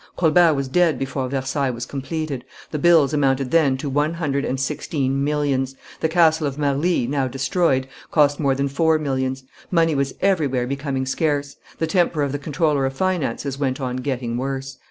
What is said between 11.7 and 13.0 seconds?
the temper of the comptroller of